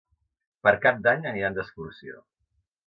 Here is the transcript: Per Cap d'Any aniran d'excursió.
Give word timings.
Per 0.67 0.73
Cap 0.87 1.03
d'Any 1.03 1.29
aniran 1.33 1.59
d'excursió. 1.61 2.21